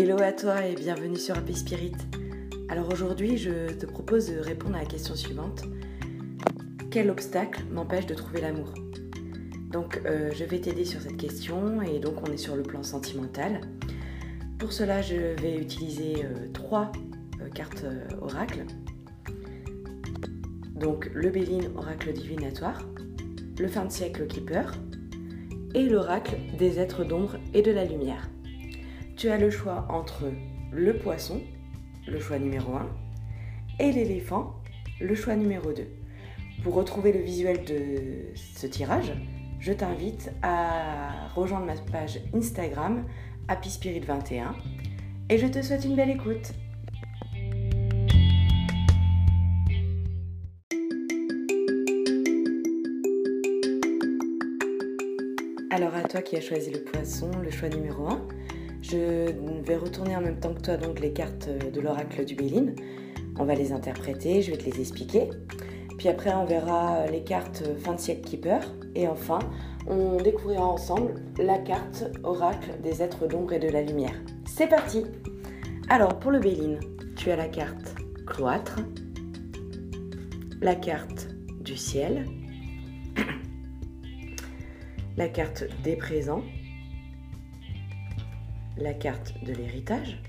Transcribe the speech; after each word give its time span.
Hello 0.00 0.16
à 0.22 0.30
toi 0.30 0.64
et 0.64 0.76
bienvenue 0.76 1.16
sur 1.16 1.36
Happy 1.36 1.54
Spirit. 1.54 1.90
Alors 2.68 2.88
aujourd'hui, 2.92 3.36
je 3.36 3.72
te 3.72 3.84
propose 3.84 4.30
de 4.30 4.38
répondre 4.38 4.76
à 4.76 4.82
la 4.82 4.86
question 4.86 5.16
suivante. 5.16 5.64
Quel 6.88 7.10
obstacle 7.10 7.64
m'empêche 7.72 8.06
de 8.06 8.14
trouver 8.14 8.40
l'amour? 8.40 8.72
Donc 9.72 10.00
euh, 10.06 10.30
je 10.32 10.44
vais 10.44 10.60
t'aider 10.60 10.84
sur 10.84 11.00
cette 11.00 11.16
question 11.16 11.82
et 11.82 11.98
donc 11.98 12.14
on 12.22 12.32
est 12.32 12.36
sur 12.36 12.54
le 12.54 12.62
plan 12.62 12.84
sentimental. 12.84 13.60
Pour 14.60 14.72
cela, 14.72 15.02
je 15.02 15.16
vais 15.42 15.56
utiliser 15.56 16.24
euh, 16.24 16.46
trois 16.52 16.92
euh, 17.42 17.48
cartes 17.48 17.84
oracles. 18.22 18.66
Donc 20.76 21.10
le 21.12 21.28
Béline, 21.30 21.70
oracle 21.76 22.12
divinatoire, 22.12 22.86
le 23.58 23.66
fin 23.66 23.84
de 23.84 23.90
siècle 23.90 24.28
Keeper 24.28 24.70
et 25.74 25.88
l'oracle 25.88 26.36
des 26.56 26.78
êtres 26.78 27.02
d'ombre 27.02 27.36
et 27.52 27.62
de 27.62 27.72
la 27.72 27.84
lumière 27.84 28.28
tu 29.18 29.28
as 29.30 29.36
le 29.36 29.50
choix 29.50 29.84
entre 29.88 30.32
le 30.70 30.96
poisson, 30.96 31.42
le 32.06 32.20
choix 32.20 32.38
numéro 32.38 32.76
1, 32.76 32.88
et 33.80 33.90
l'éléphant, 33.90 34.54
le 35.00 35.12
choix 35.16 35.34
numéro 35.34 35.72
2. 35.72 35.88
Pour 36.62 36.74
retrouver 36.74 37.12
le 37.12 37.18
visuel 37.18 37.64
de 37.64 38.32
ce 38.36 38.68
tirage, 38.68 39.12
je 39.58 39.72
t'invite 39.72 40.30
à 40.42 41.26
rejoindre 41.34 41.66
ma 41.66 41.74
page 41.74 42.20
Instagram 42.32 43.06
Happy 43.48 43.70
Spirit 43.70 44.00
21 44.00 44.54
et 45.30 45.38
je 45.38 45.48
te 45.48 45.62
souhaite 45.62 45.84
une 45.84 45.96
belle 45.96 46.10
écoute. 46.10 46.52
Alors 55.70 55.94
à 55.96 56.02
toi 56.04 56.22
qui 56.22 56.36
as 56.36 56.40
choisi 56.40 56.70
le 56.70 56.84
poisson, 56.84 57.32
le 57.42 57.50
choix 57.50 57.68
numéro 57.68 58.06
1, 58.06 58.28
je 58.82 59.32
vais 59.62 59.76
retourner 59.76 60.16
en 60.16 60.20
même 60.20 60.38
temps 60.38 60.54
que 60.54 60.60
toi 60.60 60.76
donc 60.76 61.00
les 61.00 61.12
cartes 61.12 61.48
de 61.48 61.80
l'oracle 61.80 62.24
du 62.24 62.34
Béline. 62.34 62.74
On 63.38 63.44
va 63.44 63.54
les 63.54 63.72
interpréter, 63.72 64.42
je 64.42 64.50
vais 64.50 64.56
te 64.56 64.64
les 64.64 64.80
expliquer. 64.80 65.30
Puis 65.98 66.08
après, 66.08 66.32
on 66.32 66.44
verra 66.44 67.06
les 67.06 67.22
cartes 67.22 67.64
fin 67.78 67.94
de 67.94 68.00
siècle 68.00 68.22
Keeper. 68.22 68.60
Et 68.94 69.08
enfin, 69.08 69.40
on 69.86 70.16
découvrira 70.16 70.64
ensemble 70.64 71.14
la 71.38 71.58
carte 71.58 72.04
oracle 72.22 72.70
des 72.82 73.02
êtres 73.02 73.26
d'ombre 73.26 73.52
et 73.52 73.58
de 73.58 73.68
la 73.68 73.82
lumière. 73.82 74.14
C'est 74.46 74.68
parti 74.68 75.04
Alors, 75.88 76.18
pour 76.18 76.30
le 76.30 76.40
Béline, 76.40 76.80
tu 77.16 77.30
as 77.30 77.36
la 77.36 77.48
carte 77.48 77.94
cloître, 78.26 78.78
la 80.60 80.74
carte 80.74 81.28
du 81.60 81.76
ciel, 81.76 82.26
la 85.16 85.28
carte 85.28 85.64
des 85.82 85.96
présents, 85.96 86.42
la 88.78 88.94
carte 88.94 89.34
de 89.44 89.52
l'héritage, 89.52 90.22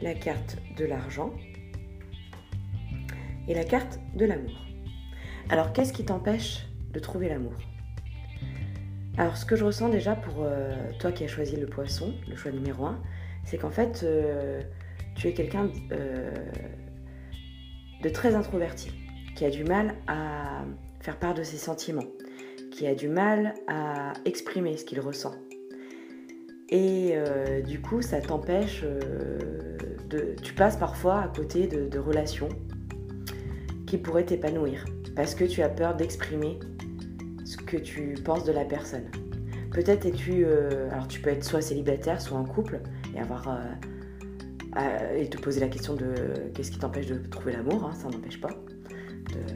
la 0.00 0.14
carte 0.14 0.56
de 0.76 0.84
l'argent 0.84 1.32
et 3.48 3.54
la 3.54 3.64
carte 3.64 4.00
de 4.14 4.24
l'amour. 4.24 4.66
Alors 5.48 5.72
qu'est-ce 5.72 5.92
qui 5.92 6.04
t'empêche 6.04 6.66
de 6.92 6.98
trouver 6.98 7.28
l'amour? 7.28 7.54
Alors 9.18 9.36
ce 9.36 9.46
que 9.46 9.56
je 9.56 9.64
ressens 9.64 9.88
déjà 9.88 10.14
pour 10.14 10.44
euh, 10.44 10.74
toi 10.98 11.12
qui 11.12 11.24
as 11.24 11.28
choisi 11.28 11.56
le 11.56 11.66
poisson, 11.66 12.14
le 12.28 12.36
choix 12.36 12.50
numéro 12.50 12.86
un, 12.86 13.00
c'est 13.44 13.58
qu'en 13.58 13.70
fait 13.70 14.02
euh, 14.02 14.60
tu 15.14 15.28
es 15.28 15.32
quelqu'un 15.32 15.70
euh, 15.92 16.34
de 18.02 18.08
très 18.08 18.34
introverti, 18.34 18.90
qui 19.34 19.44
a 19.44 19.50
du 19.50 19.64
mal 19.64 19.94
à 20.06 20.64
faire 21.00 21.18
part 21.18 21.34
de 21.34 21.42
ses 21.42 21.56
sentiments, 21.56 22.08
qui 22.72 22.86
a 22.86 22.94
du 22.94 23.08
mal 23.08 23.54
à 23.68 24.12
exprimer 24.24 24.76
ce 24.76 24.84
qu'il 24.84 25.00
ressent. 25.00 25.34
Et 26.68 27.12
euh, 27.14 27.60
du 27.60 27.80
coup, 27.80 28.02
ça 28.02 28.20
t'empêche 28.20 28.82
euh, 28.84 29.38
de. 30.08 30.34
Tu 30.42 30.52
passes 30.52 30.76
parfois 30.76 31.20
à 31.20 31.28
côté 31.28 31.68
de, 31.68 31.98
relations 31.98 32.48
qui 33.86 33.98
pourraient 33.98 34.24
t'épanouir 34.24 34.84
parce 35.14 35.34
que 35.34 35.44
tu 35.44 35.62
as 35.62 35.68
peur 35.68 35.94
d'exprimer 35.94 36.58
ce 37.44 37.56
que 37.56 37.76
tu 37.76 38.14
penses 38.24 38.44
de 38.44 38.52
la 38.52 38.64
personne. 38.64 39.04
Peut-être 39.70 40.06
es-tu. 40.06 40.44
Euh, 40.44 40.90
alors, 40.90 41.06
tu 41.06 41.20
peux 41.20 41.30
être 41.30 41.44
soit 41.44 41.60
célibataire, 41.60 42.20
soit 42.20 42.36
en 42.36 42.44
couple 42.44 42.80
et 43.14 43.20
avoir. 43.20 43.60
et 45.16 45.28
te 45.30 45.38
poser 45.38 45.60
la 45.60 45.68
question 45.68 45.94
de 45.94 46.14
qu'est-ce 46.52 46.72
qui 46.72 46.78
t'empêche 46.80 47.06
de 47.06 47.18
trouver 47.28 47.52
l'amour, 47.52 47.84
hein, 47.84 47.94
ça 47.94 48.08
n'empêche 48.08 48.40
pas. 48.40 48.50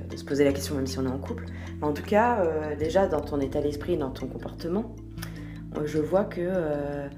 De, 0.08 0.16
se 0.16 0.24
poser 0.24 0.44
la 0.44 0.52
question 0.52 0.74
même 0.74 0.86
si 0.86 0.98
on 0.98 1.06
est 1.06 1.10
en 1.10 1.18
couple. 1.18 1.46
Mais 1.80 1.86
en 1.86 1.92
tout 1.92 2.04
cas, 2.04 2.44
déjà 2.76 3.08
dans 3.08 3.20
ton 3.20 3.40
état 3.40 3.60
d'esprit, 3.60 3.96
dans 3.96 4.10
ton 4.10 4.28
comportement, 4.28 4.94
je 5.84 5.98
vois 5.98 6.24
que 6.24 6.40
euh, 6.40 7.08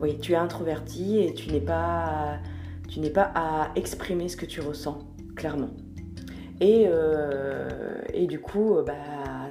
oui, 0.00 0.18
tu 0.18 0.32
es 0.32 0.36
introverti 0.36 1.20
et 1.20 1.34
tu 1.34 1.50
n'es 1.50 1.60
pas, 1.60 2.38
tu 2.88 3.00
n'es 3.00 3.10
pas 3.10 3.30
à 3.34 3.70
exprimer 3.76 4.28
ce 4.28 4.36
que 4.36 4.46
tu 4.46 4.60
ressens, 4.60 4.98
clairement. 5.36 5.70
Et, 6.60 6.84
euh, 6.86 7.68
et 8.12 8.26
du 8.26 8.40
coup, 8.40 8.76
bah, 8.86 8.94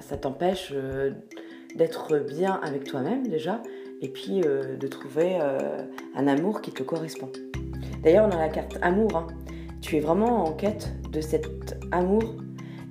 ça 0.02 0.18
t'empêche 0.18 0.72
euh, 0.76 1.12
d'être 1.76 2.20
bien 2.20 2.60
avec 2.64 2.84
toi-même 2.84 3.28
déjà, 3.28 3.62
et 4.02 4.10
puis 4.10 4.40
de 4.42 4.88
trouver 4.88 5.38
un 6.16 6.28
amour 6.28 6.62
qui 6.62 6.72
te 6.72 6.84
correspond. 6.84 7.30
D'ailleurs, 8.02 8.34
a 8.34 8.40
la 8.40 8.48
carte 8.48 8.78
amour. 8.82 9.18
Hein. 9.18 9.28
Tu 9.82 9.98
es 9.98 10.00
vraiment 10.00 10.46
en 10.46 10.54
quête 10.54 10.94
de 11.12 11.20
cet 11.20 11.78
amour, 11.92 12.36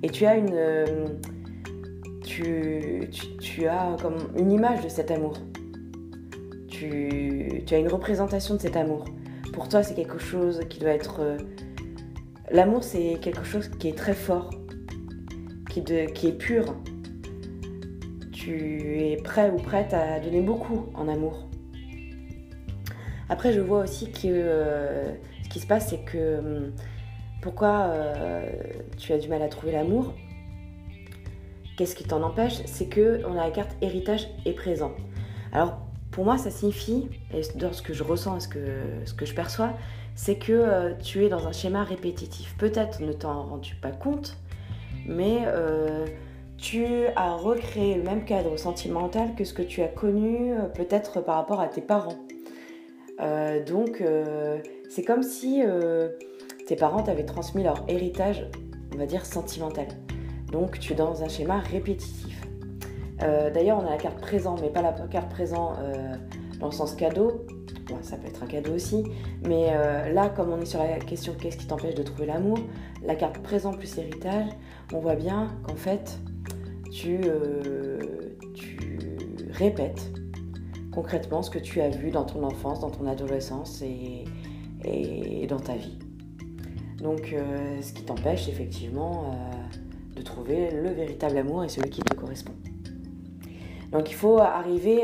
et 0.03 0.09
tu 0.09 0.25
as 0.27 0.35
une, 0.37 1.19
tu, 2.23 3.09
tu 3.41 3.65
as 3.65 3.95
comme 4.01 4.17
une 4.37 4.51
image 4.51 4.83
de 4.83 4.89
cet 4.89 5.09
amour 5.09 5.33
tu, 6.79 7.63
as 7.71 7.77
une 7.77 7.87
représentation 7.87 8.55
de 8.55 8.61
cet 8.61 8.75
amour. 8.75 9.05
Pour 9.53 9.67
toi, 9.67 9.83
c'est 9.83 9.95
quelque 9.95 10.19
chose 10.19 10.61
qui 10.69 10.79
doit 10.79 10.91
être... 10.91 11.19
Euh, 11.19 11.37
l'amour, 12.51 12.83
c'est 12.83 13.17
quelque 13.21 13.43
chose 13.43 13.69
qui 13.79 13.89
est 13.89 13.97
très 13.97 14.13
fort, 14.13 14.49
qui, 15.69 15.79
est 15.79 16.37
pur. 16.37 16.75
Tu 18.31 19.01
es 19.01 19.17
prêt 19.17 19.51
ou 19.51 19.57
prête 19.57 19.93
à 19.93 20.19
donner 20.19 20.41
beaucoup 20.41 20.87
en 20.93 21.07
amour. 21.07 21.47
Après, 23.27 23.53
je 23.53 23.59
vois 23.59 23.83
aussi 23.83 24.11
que 24.11 24.27
euh, 24.27 25.11
ce 25.43 25.49
qui 25.49 25.59
se 25.59 25.67
passe, 25.67 25.89
c'est 25.89 26.03
que 26.03 26.39
hum, 26.39 26.71
pourquoi 27.41 27.89
euh, 27.89 28.49
tu 28.97 29.13
as 29.13 29.17
du 29.17 29.27
mal 29.27 29.41
à 29.41 29.47
trouver 29.47 29.73
l'amour? 29.73 30.13
Qu'est-ce 31.77 31.95
qui 31.95 32.03
t'en 32.03 32.23
empêche? 32.23 32.61
C'est 32.65 32.87
que 32.87 33.21
on 33.25 33.33
a 33.33 33.45
la 33.45 33.51
carte 33.51 33.71
héritage 33.81 34.27
et 34.45 34.53
présent. 34.53 34.91
Alors 35.53 35.88
pour 36.11 36.25
moi, 36.25 36.37
ça 36.37 36.49
signifie, 36.49 37.07
et 37.33 37.41
dans 37.55 37.71
ce 37.71 37.81
que 37.81 37.93
je 37.93 38.03
ressens 38.03 38.37
et 38.37 38.39
ce 38.39 39.13
que, 39.13 39.25
je 39.25 39.33
perçois, 39.33 39.73
c'est 40.15 40.35
que 40.35 40.51
euh, 40.51 40.93
tu 40.95 41.23
es 41.23 41.29
dans 41.29 41.47
un 41.47 41.51
schéma 41.51 41.83
répétitif. 41.83 42.55
Peut-être 42.57 43.01
ne 43.01 43.13
t'en 43.13 43.43
rends-tu 43.43 43.75
pas 43.75 43.91
compte, 43.91 44.37
mais 45.05 45.43
euh, 45.45 46.05
tu 46.57 46.85
as 47.15 47.33
recréé 47.33 47.95
le 47.95 48.03
même 48.03 48.25
cadre 48.25 48.57
sentimental 48.57 49.35
que 49.35 49.43
ce 49.43 49.53
que 49.53 49.61
tu 49.61 49.81
as 49.81 49.87
connu 49.87 50.51
euh, 50.51 50.63
peut-être 50.63 51.21
par 51.21 51.35
rapport 51.35 51.61
à 51.61 51.67
tes 51.67 51.81
parents. 51.81 52.17
donc, 53.67 54.03
c'est 54.89 55.03
comme 55.03 55.23
si 55.23 55.61
tes 56.65 56.75
parents 56.75 57.03
t'avaient 57.03 57.25
transmis 57.25 57.63
leur 57.63 57.83
héritage, 57.87 58.47
on 58.93 58.97
va 58.97 59.05
dire, 59.05 59.25
sentimental. 59.25 59.87
Donc, 60.51 60.79
tu 60.79 60.93
es 60.93 60.95
dans 60.95 61.23
un 61.23 61.27
schéma 61.27 61.59
répétitif. 61.59 62.28
Euh, 63.21 63.51
d'ailleurs, 63.51 63.79
on 63.79 63.85
a 63.85 63.91
la 63.91 63.97
carte 63.97 64.19
présent, 64.19 64.55
mais 64.61 64.69
pas 64.69 64.81
la 64.81 64.93
carte 64.93 65.29
présent 65.29 65.73
euh, 65.79 66.15
dans 66.59 66.67
le 66.67 66.71
sens 66.71 66.95
cadeau. 66.95 67.45
ça 68.01 68.17
peut 68.17 68.27
être 68.27 68.43
un 68.43 68.47
cadeau 68.47 68.73
aussi. 68.73 69.03
Mais 69.45 69.69
euh, 69.71 70.11
là, 70.13 70.29
comme 70.29 70.51
on 70.51 70.61
est 70.61 70.65
sur 70.65 70.79
la 70.79 70.99
question 70.99 71.33
qu'est-ce 71.39 71.57
qui 71.57 71.67
t'empêche 71.67 71.95
de 71.95 72.03
trouver 72.03 72.27
l'amour, 72.27 72.57
la 73.03 73.15
carte 73.15 73.39
présent 73.39 73.73
plus 73.73 73.97
héritage, 73.97 74.47
on 74.93 74.99
voit 74.99 75.15
bien 75.15 75.49
qu'en 75.63 75.75
fait, 75.75 76.19
tu, 76.91 77.19
répètes 79.51 80.11
concrètement 80.93 81.41
ce 81.41 81.49
que 81.49 81.59
tu 81.59 81.81
as 81.81 81.89
vu 81.89 82.11
dans 82.11 82.23
ton 82.23 82.43
enfance, 82.43 82.79
dans 82.79 82.89
ton 82.89 83.05
adolescence 83.07 83.81
et, 83.81 84.23
et 84.85 85.47
dans 85.47 85.59
ta 85.59 85.75
vie. 85.75 85.99
Donc, 87.01 87.35
ce 87.81 87.91
qui 87.91 88.03
t'empêche 88.03 88.47
effectivement 88.47 89.33
de 90.15 90.21
trouver 90.21 90.71
le 90.71 90.89
véritable 90.91 91.37
amour 91.37 91.65
et 91.65 91.69
celui 91.69 91.89
qui 91.89 92.01
te 92.01 92.13
correspond. 92.13 92.53
Donc 93.91 94.11
il 94.11 94.15
faut 94.15 94.39
arriver 94.39 95.03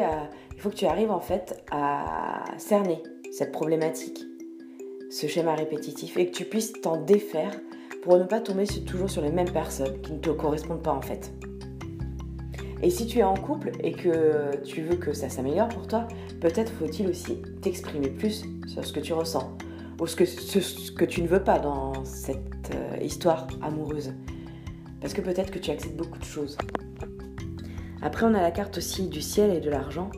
il 0.55 0.61
faut 0.61 0.69
que 0.69 0.75
tu 0.75 0.85
arrives 0.85 1.11
en 1.11 1.19
fait 1.19 1.63
à 1.71 2.43
cerner 2.57 3.01
cette 3.31 3.51
problématique, 3.51 4.23
ce 5.09 5.27
schéma 5.27 5.53
répétitif 5.55 6.17
et 6.17 6.27
que 6.27 6.35
tu 6.35 6.45
puisses 6.45 6.73
t'en 6.73 7.01
défaire 7.01 7.51
pour 8.03 8.17
ne 8.17 8.23
pas 8.23 8.39
tomber 8.39 8.65
toujours 8.85 9.09
sur 9.09 9.21
les 9.21 9.31
mêmes 9.31 9.51
personnes 9.51 9.99
qui 10.01 10.13
ne 10.13 10.19
te 10.19 10.29
correspondent 10.29 10.83
pas 10.83 10.93
en 10.93 11.01
fait. 11.01 11.33
Et 12.81 12.89
si 12.89 13.07
tu 13.07 13.19
es 13.19 13.23
en 13.23 13.33
couple 13.33 13.71
et 13.83 13.93
que 13.93 14.55
tu 14.63 14.81
veux 14.81 14.95
que 14.95 15.11
ça 15.11 15.27
s'améliore 15.29 15.69
pour 15.69 15.87
toi, 15.87 16.07
peut-être 16.39 16.71
faut-il 16.73 17.07
aussi 17.07 17.41
t'exprimer 17.61 18.09
plus 18.09 18.45
sur 18.67 18.85
ce 18.85 18.93
que 18.93 18.99
tu 18.99 19.13
ressens 19.13 19.57
ou 19.99 20.07
ce 20.07 20.15
que, 20.15 20.25
ce 20.25 20.91
que 20.91 21.05
tu 21.05 21.21
ne 21.21 21.27
veux 21.27 21.43
pas 21.43 21.57
dans 21.57 22.03
cette 22.03 22.75
euh, 22.75 22.97
histoire 23.01 23.47
amoureuse. 23.61 24.13
Parce 25.01 25.13
que 25.13 25.21
peut-être 25.21 25.51
que 25.51 25.59
tu 25.59 25.71
acceptes 25.71 25.95
beaucoup 25.95 26.19
de 26.19 26.25
choses. 26.25 26.57
Après, 28.05 28.23
on 28.27 28.35
a 28.35 28.41
la 28.41 28.51
carte 28.51 28.77
aussi 28.77 29.09
du 29.09 29.19
ciel 29.19 29.49
et 29.49 29.59
de 29.59 29.69
l'argent. 29.71 30.11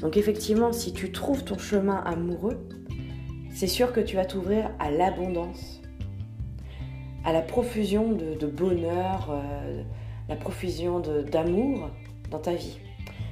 Donc 0.00 0.18
effectivement, 0.18 0.70
si 0.70 0.92
tu 0.92 1.12
trouves 1.12 1.44
ton 1.44 1.56
chemin 1.56 1.96
amoureux, 2.04 2.68
c'est 3.54 3.66
sûr 3.66 3.94
que 3.94 4.00
tu 4.00 4.16
vas 4.16 4.26
t'ouvrir 4.26 4.70
à 4.78 4.90
l'abondance, 4.90 5.80
à 7.24 7.32
la 7.32 7.40
profusion 7.40 8.12
de, 8.12 8.46
bonheur, 8.46 9.30
euh, 9.30 9.82
la 10.28 10.36
profusion 10.36 11.00
d'amour 11.00 11.88
dans 12.30 12.38
ta 12.38 12.52
vie. 12.52 12.78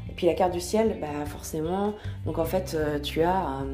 Et 0.09 0.13
puis 0.15 0.27
la 0.27 0.33
carte 0.33 0.55
du 0.55 0.61
ciel, 0.61 0.97
bah 0.99 1.27
forcément, 1.27 1.93
donc 2.25 2.39
en 2.39 2.47
euh, 2.73 2.99
tu 3.01 3.21
as, 3.21 3.67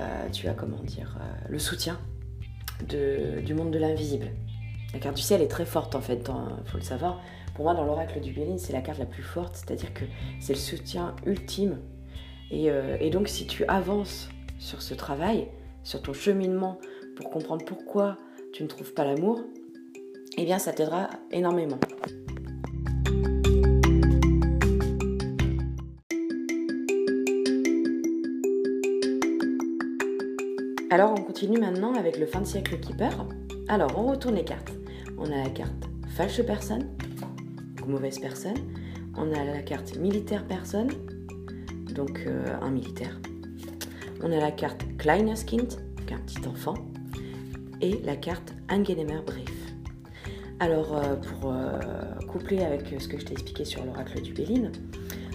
euh, 0.00 0.28
tu 0.32 0.48
as 0.48 0.54
comment 0.54 0.82
dire, 0.82 1.16
le 1.48 1.60
soutien 1.60 2.00
du 2.88 3.54
monde 3.54 3.70
de 3.70 3.78
l'invisible. 3.78 4.32
La 4.92 4.98
carte 4.98 5.14
du 5.14 5.22
ciel 5.22 5.40
est 5.40 5.48
très 5.48 5.66
forte 5.66 5.94
en 5.94 6.00
fait, 6.00 6.28
il 6.28 6.68
faut 6.68 6.78
le 6.78 6.82
savoir. 6.82 7.20
Pour 7.54 7.64
moi, 7.64 7.74
dans 7.74 7.84
l'oracle 7.84 8.20
du 8.20 8.32
Béline, 8.32 8.58
c'est 8.58 8.72
la 8.72 8.80
carte 8.80 8.98
la 8.98 9.06
plus 9.06 9.22
forte, 9.22 9.56
c'est-à-dire 9.56 9.92
que 9.92 10.04
c'est 10.40 10.54
le 10.54 10.58
soutien 10.58 11.14
ultime. 11.26 11.78
Et, 12.50 12.68
et 13.00 13.10
donc, 13.10 13.28
si 13.28 13.46
tu 13.46 13.64
avances 13.66 14.28
sur 14.58 14.82
ce 14.82 14.94
travail, 14.94 15.48
sur 15.82 16.02
ton 16.02 16.12
cheminement 16.12 16.78
pour 17.16 17.30
comprendre 17.30 17.64
pourquoi 17.64 18.16
tu 18.52 18.62
ne 18.62 18.68
trouves 18.68 18.92
pas 18.92 19.04
l'amour, 19.04 19.40
eh 20.36 20.44
bien 20.44 20.58
ça 20.58 20.72
t'aidera 20.72 21.10
énormément. 21.30 21.78
Alors 30.90 31.12
on 31.16 31.22
continue 31.22 31.58
maintenant 31.58 31.94
avec 31.94 32.18
le 32.18 32.26
fin 32.26 32.40
de 32.40 32.46
siècle 32.46 32.78
keeper. 32.80 33.26
Alors 33.68 33.96
on 33.96 34.10
retourne 34.10 34.34
les 34.34 34.44
cartes. 34.44 34.72
On 35.18 35.30
a 35.30 35.44
la 35.44 35.50
carte 35.50 35.88
fâche 36.16 36.42
personne, 36.42 36.88
mauvaise 37.90 38.18
personne. 38.18 38.56
On 39.16 39.32
a 39.32 39.44
la 39.44 39.62
carte 39.62 39.98
militaire 39.98 40.46
personne, 40.46 40.88
donc 41.94 42.22
euh, 42.26 42.44
un 42.62 42.70
militaire. 42.70 43.20
On 44.22 44.32
a 44.32 44.38
la 44.38 44.50
carte 44.50 44.84
Kleines 44.98 45.34
Kind, 45.46 45.74
un 46.12 46.18
petit 46.18 46.46
enfant, 46.46 46.74
et 47.80 48.00
la 48.04 48.16
carte 48.16 48.54
Angenemer 48.68 49.20
Brief. 49.26 49.50
Alors, 50.58 50.94
euh, 50.94 51.16
pour 51.16 51.52
euh, 51.52 51.78
coupler 52.28 52.60
avec 52.62 52.94
ce 53.00 53.08
que 53.08 53.18
je 53.18 53.24
t'ai 53.24 53.32
expliqué 53.32 53.64
sur 53.64 53.84
l'oracle 53.84 54.20
du 54.20 54.34
Béline, 54.34 54.72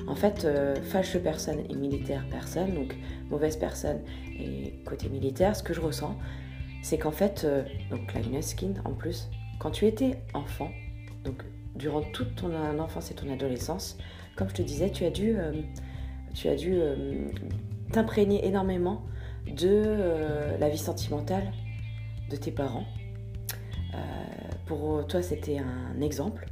en 0.07 0.13
fait, 0.13 0.45
euh, 0.45 0.75
personne 1.23 1.59
et 1.67 1.73
militaire 1.73 2.23
personne, 2.29 2.75
donc 2.75 2.95
mauvaise 3.31 3.57
personne 3.57 4.01
et 4.37 4.75
côté 4.85 5.09
militaire, 5.09 5.55
ce 5.55 5.63
que 5.63 5.73
je 5.73 5.81
ressens, 5.81 6.15
c'est 6.83 6.99
qu'en 6.99 7.11
fait, 7.11 7.47
donc 7.89 8.05
Kind 8.55 8.79
en 8.85 8.91
plus, 8.91 9.29
quand 9.59 9.71
tu 9.71 9.87
étais 9.87 10.19
enfant, 10.35 10.69
donc 11.23 11.43
durant 11.75 12.01
toute 12.01 12.35
ton 12.35 12.53
enfance 12.79 13.11
et 13.11 13.13
ton 13.15 13.31
adolescence, 13.31 13.97
comme 14.35 14.49
je 14.49 14.55
te 14.55 14.61
disais, 14.61 14.89
tu 14.89 15.05
as 15.05 15.11
dû, 15.11 15.37
as 15.37 16.55
dû 16.55 16.81
t'imprégner 17.91 18.45
énormément 18.45 19.05
de 19.47 19.69
euh, 19.69 20.57
la 20.57 20.69
vie 20.69 20.77
sentimentale 20.77 21.51
de 22.29 22.35
tes 22.35 22.51
parents. 22.51 22.85
Euh, 23.93 23.97
pour 24.65 25.05
toi, 25.07 25.21
c'était 25.21 25.59
un 25.59 26.01
exemple. 26.01 26.47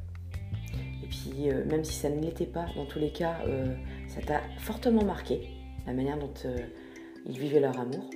Et 1.03 1.07
puis, 1.07 1.49
euh, 1.49 1.65
même 1.65 1.83
si 1.83 1.93
ça 1.93 2.09
ne 2.09 2.21
l'était 2.21 2.45
pas, 2.45 2.67
dans 2.75 2.85
tous 2.85 2.99
les 2.99 3.11
cas, 3.11 3.37
ça 4.07 4.21
t'a 4.21 4.41
fortement 4.59 5.03
marqué, 5.03 5.49
la 5.87 5.93
manière 5.93 6.17
dont 6.17 6.33
ils 7.25 7.37
vivaient 7.37 7.59
leur 7.59 7.79
amour. 7.79 8.09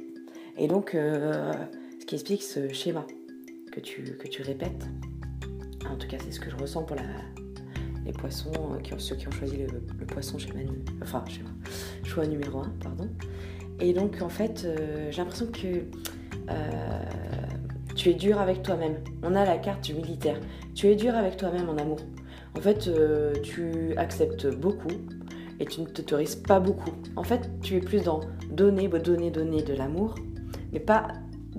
Et 0.57 0.67
donc, 0.67 0.91
ce 0.93 2.05
qui 2.05 2.15
explique 2.15 2.43
ce 2.43 2.71
schéma 2.73 3.05
que 3.71 3.79
tu 3.79 4.41
répètes. 4.41 4.87
En 5.97 5.99
tout 5.99 6.07
cas, 6.09 6.17
c'est 6.23 6.31
ce 6.31 6.39
que 6.39 6.51
je 6.51 6.55
ressens 6.55 6.83
pour 6.83 6.95
les 8.05 8.11
poissons, 8.11 8.51
ont, 8.51 8.99
ceux 8.99 9.15
qui 9.15 9.27
ont 9.27 9.31
choisi 9.31 9.57
le, 9.57 10.05
poisson 10.05 10.37
schéma, 10.37 10.59
enfin, 11.01 11.23
schéma, 11.27 11.49
choix 12.03 12.27
numéro 12.27 12.59
1, 12.59 12.71
pardon. 12.83 13.09
Et 13.79 13.93
donc, 13.93 14.21
en 14.21 14.29
fait, 14.29 14.63
euh, 14.63 15.09
j'ai 15.09 15.17
l'impression 15.17 15.47
que 15.47 15.85
euh, 16.51 17.01
tu 17.95 18.09
es 18.09 18.13
dur 18.13 18.39
avec 18.39 18.61
toi-même. 18.61 18.97
On 19.23 19.33
a 19.33 19.43
la 19.43 19.57
carte 19.57 19.85
du 19.85 19.95
militaire. 19.95 20.39
Tu 20.75 20.85
es 20.85 20.95
dur 20.95 21.15
avec 21.15 21.35
toi-même 21.35 21.67
en 21.67 21.77
amour. 21.77 21.97
En 22.55 22.61
fait, 22.61 22.87
euh, 22.87 23.33
tu 23.41 23.97
acceptes 23.97 24.45
beaucoup 24.55 24.93
et 25.59 25.65
tu 25.65 25.81
ne 25.81 25.87
t'autorises 25.87 26.35
pas 26.35 26.59
beaucoup. 26.59 26.91
En 27.15 27.23
fait, 27.23 27.49
tu 27.63 27.75
es 27.75 27.79
plus 27.79 28.03
dans 28.03 28.19
donner, 28.51 28.87
donner, 28.87 29.31
donner 29.31 29.63
de 29.63 29.73
l'amour, 29.73 30.13
mais 30.71 30.79
pas 30.79 31.07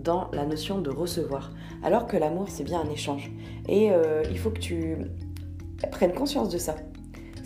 dans 0.03 0.31
la 0.33 0.47
notion 0.47 0.81
de 0.81 0.91
recevoir. 0.91 1.53
Alors 1.83 2.07
que 2.07 2.17
l'amour, 2.17 2.47
c'est 2.49 2.65
bien 2.65 2.81
un 2.81 2.91
échange. 2.91 3.31
Et 3.69 3.91
il 4.31 4.39
faut 4.39 4.51
que 4.51 4.59
tu 4.59 4.97
prennes 5.91 6.13
conscience 6.13 6.49
de 6.49 6.59
ça. 6.59 6.77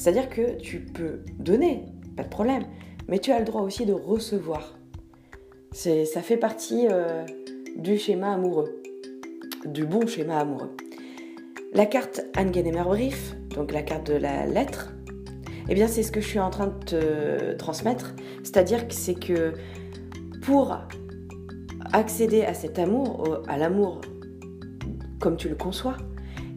C'est-à-dire 0.02 0.28
que 0.28 0.56
tu 0.56 0.80
peux 0.80 1.20
donner, 1.38 1.84
pas 2.16 2.24
de 2.24 2.28
problème, 2.28 2.64
mais 3.08 3.18
tu 3.18 3.30
as 3.30 3.38
le 3.38 3.44
droit 3.44 3.62
aussi 3.62 3.86
de 3.86 3.92
recevoir. 3.92 4.76
ça 5.72 6.22
fait 6.22 6.36
partie 6.36 6.88
euh, 6.90 7.24
du 7.76 7.98
schéma 7.98 8.32
amoureux, 8.32 8.82
du 9.64 9.86
bon 9.86 10.06
schéma 10.06 10.38
amoureux. 10.38 10.74
La 11.72 11.86
carte 11.86 12.22
Angenemer 12.36 12.82
Brief, 12.82 13.36
donc 13.54 13.72
la 13.72 13.82
carte 13.82 14.06
de 14.06 14.14
la 14.14 14.44
lettre, 14.46 14.92
eh 15.68 15.74
bien 15.74 15.86
c'est 15.86 16.02
ce 16.02 16.10
que 16.10 16.20
je 16.20 16.26
suis 16.26 16.40
en 16.40 16.50
train 16.50 16.66
de 16.66 16.84
te 16.84 17.52
transmettre. 17.54 18.14
C'est-à-dire 18.42 18.88
que 18.88 18.94
c'est 18.94 19.14
que 19.14 19.52
pour 20.42 20.76
accéder 21.92 22.42
à 22.44 22.54
cet 22.54 22.78
amour, 22.78 23.42
à 23.48 23.56
l'amour 23.56 24.00
comme 25.22 25.36
tu 25.36 25.48
le 25.48 25.54
conçois, 25.54 25.96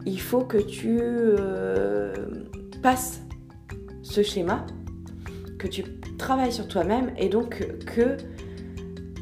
il 0.06 0.20
faut 0.20 0.42
que 0.42 0.58
tu 0.58 0.98
euh, 1.00 2.12
passes 2.82 3.22
ce 4.02 4.22
schéma, 4.22 4.66
que 5.58 5.66
tu 5.68 5.84
travaille 6.18 6.52
sur 6.52 6.66
toi-même 6.68 7.12
et 7.16 7.28
donc 7.28 7.64
que 7.84 8.16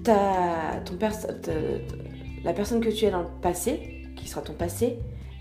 ta, 0.02 0.80
ton 0.84 0.96
la 2.44 2.52
personne 2.52 2.80
que 2.80 2.90
tu 2.90 3.04
es 3.04 3.10
dans 3.10 3.22
le 3.22 3.40
passé, 3.42 4.02
qui 4.16 4.28
sera 4.28 4.40
ton 4.40 4.52
passé, 4.54 4.98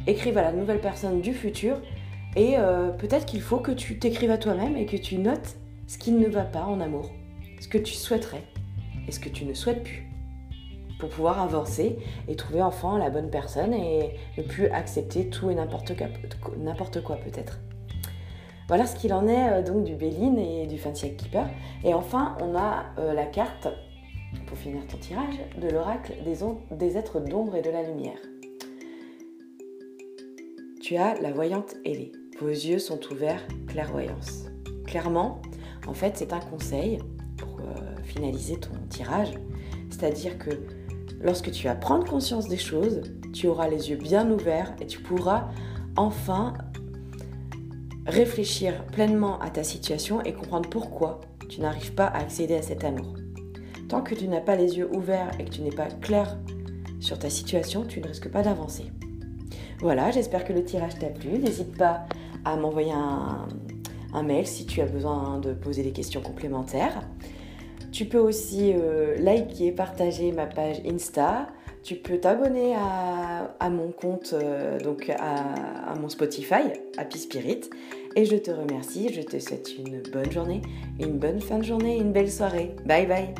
écrive 0.08 0.38
à 0.38 0.42
la 0.42 0.52
nouvelle 0.52 0.80
personne 0.80 1.22
du 1.22 1.34
futur 1.34 1.82
et 2.36 2.56
euh, 2.58 2.90
peut-être 2.90 3.26
qu'il 3.26 3.42
faut 3.42 3.60
que 3.60 3.72
tu 3.72 4.00
t'écrives 4.00 4.32
à 4.32 4.38
toi-même 4.38 4.76
et 4.76 4.86
que 4.86 4.98
tu 4.98 5.18
notes 5.18 5.58
ce 5.88 5.98
qui 5.98 6.12
ne 6.12 6.28
va 6.28 6.44
pas 6.44 6.64
en 6.64 6.80
amour, 6.82 7.12
ce 7.60 7.68
que 7.68 7.78
tu 7.78 7.94
souhaiterais 7.94 8.44
et 9.08 9.12
ce 9.12 9.20
que 9.20 9.30
tu 9.30 9.46
ne 9.46 9.54
souhaites 9.54 9.84
plus 9.84 10.13
pour 11.00 11.10
pouvoir 11.10 11.42
avancer 11.42 11.98
et 12.28 12.36
trouver 12.36 12.62
enfin 12.62 12.98
la 12.98 13.10
bonne 13.10 13.30
personne 13.30 13.74
et 13.74 14.16
ne 14.38 14.44
plus 14.44 14.68
accepter 14.68 15.30
tout 15.30 15.50
et 15.50 15.56
n'importe 15.56 17.04
quoi 17.04 17.18
peut-être. 17.18 17.60
Voilà 18.68 18.86
ce 18.86 18.96
qu'il 18.96 19.14
en 19.14 19.28
est 19.28 19.50
euh, 19.50 19.62
donc 19.62 19.84
du 19.84 19.96
Béline 19.96 20.40
et 20.40 20.68
du 20.68 20.78
Fancy 20.78 21.16
Keeper. 21.16 21.48
Et 21.84 21.94
enfin, 21.94 22.38
on 22.42 22.56
a 22.56 22.86
euh, 22.98 23.14
la 23.14 23.26
carte, 23.26 23.68
pour 24.48 24.58
finir 24.58 24.88
ton 24.88 24.98
tirage, 24.98 25.36
de 25.62 25.70
l'oracle 25.70 26.14
des, 26.24 26.98
êtres 26.98 27.20
d'ombre 27.20 27.56
et 27.56 27.62
de 27.62 27.70
la 27.70 27.84
lumière. 27.84 28.18
Tu 30.82 30.96
as 30.96 31.20
la 31.22 31.32
voyante 31.32 31.76
ailée. 31.86 32.12
Vos 32.40 32.50
yeux 32.50 32.80
sont 32.80 33.00
ouverts, 33.12 33.46
clairvoyance. 33.68 34.46
Clairement, 34.86 35.42
en 35.88 35.94
fait, 35.94 36.18
c'est 36.18 36.34
un 36.34 36.40
conseil 36.40 37.00
pour 37.38 37.60
euh, 37.60 38.02
finaliser 38.04 38.58
ton 38.58 38.72
tirage. 38.90 39.34
C'est-à-dire 39.90 40.38
que 40.38 40.52
lorsque 41.24 41.52
tu 41.52 41.68
vas 41.68 41.76
prendre 41.76 42.06
conscience 42.06 42.48
des 42.48 42.58
choses, 42.58 43.02
tu 43.34 43.48
auras 43.48 43.68
les 43.68 43.90
yeux 43.90 43.98
bien 43.98 44.30
ouverts 44.30 44.76
et 44.82 44.86
tu 44.86 45.00
pourras 45.00 45.48
enfin 45.96 46.54
réfléchir 48.06 48.86
pleinement 48.88 49.40
à 49.40 49.50
ta 49.50 49.64
situation 49.64 50.22
et 50.22 50.34
comprendre 50.34 50.70
pourquoi 50.70 51.22
tu 51.50 51.62
n'arrives 51.62 51.94
pas 51.94 52.08
à 52.08 52.20
accéder 52.20 52.56
à 52.56 52.62
cet 52.62 52.84
amour. 52.84 53.16
Tant 53.88 54.02
que 54.02 54.16
tu 54.16 54.28
n'as 54.28 54.42
pas 54.42 54.56
les 54.56 54.78
yeux 54.78 54.90
ouverts 54.96 55.32
et 55.40 55.46
que 55.46 55.50
tu 55.50 55.62
n'es 55.62 55.72
pas 55.72 55.88
clair 55.88 56.38
sur 57.00 57.20
ta 57.20 57.30
situation, 57.30 57.86
tu 57.86 58.02
ne 58.02 58.08
risques 58.08 58.30
pas 58.30 58.42
d'avancer. 58.42 58.86
Voilà, 59.80 60.12
j'espère 60.12 60.46
que 60.46 60.54
le 60.54 60.64
tirage 60.64 60.98
t'a 60.98 61.08
plu. 61.08 61.38
N'hésite 61.38 61.78
pas 61.78 62.06
à 62.46 62.56
m'envoyer 62.56 62.94
un, 62.94 64.24
mail 64.24 64.48
si 64.48 64.66
tu 64.66 64.80
as 64.82 64.86
besoin 64.86 65.40
de 65.40 65.54
poser 65.54 65.84
des 65.84 65.92
questions 65.92 66.22
complémentaires. 66.22 67.02
Tu 67.94 68.06
peux 68.06 68.18
aussi 68.18 68.74
euh, 68.74 69.16
liker, 69.20 69.72
partager 69.72 70.32
ma 70.32 70.48
page 70.48 70.82
Insta. 70.84 71.46
Tu 71.84 71.94
peux 71.94 72.18
t'abonner 72.18 72.74
à, 72.76 73.70
mon 73.70 73.92
compte, 73.92 74.34
euh, 74.34 74.80
donc 74.80 75.12
à, 75.12 75.94
mon 76.02 76.10
Spotify, 76.10 76.74
Happy 76.98 77.20
Spirit. 77.20 77.70
Et 78.16 78.26
je 78.26 78.36
te 78.36 78.50
remercie, 78.50 79.14
je 79.14 79.22
te 79.22 79.38
souhaite 79.38 79.78
une 79.78 80.02
bonne 80.12 80.32
journée, 80.32 80.64
une 81.00 81.20
bonne 81.20 81.40
fin 81.40 81.60
de 81.60 81.64
journée, 81.64 81.98
une 81.98 82.12
belle 82.12 82.32
soirée. 82.32 82.76
Bye 82.84 83.06
bye 83.06 83.36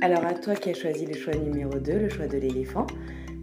Alors 0.00 0.24
à 0.24 0.32
toi 0.32 0.54
qui 0.54 0.70
as 0.70 0.74
choisi 0.74 1.04
le 1.04 1.14
choix 1.14 1.34
numéro 1.34 1.74
2, 1.74 1.92
le 1.92 2.08
choix 2.08 2.26
de 2.26 2.38
l'éléphant, 2.38 2.86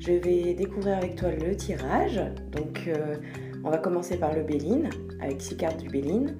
je 0.07 0.13
vais 0.13 0.53
découvrir 0.53 0.97
avec 0.97 1.17
toi 1.17 1.31
le 1.31 1.53
tirage. 1.57 2.21
Donc 2.53 2.85
euh, 2.87 3.17
on 3.65 3.69
va 3.69 3.77
commencer 3.77 4.17
par 4.17 4.33
le 4.33 4.41
Béline, 4.41 4.89
avec 5.19 5.41
6 5.41 5.57
cartes 5.57 5.81
du 5.81 5.89
Béline. 5.89 6.37